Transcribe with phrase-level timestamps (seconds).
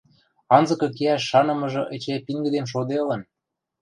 [0.55, 3.21] анзыкы кеӓш шанымыжы эче пингӹдем шоде ылын.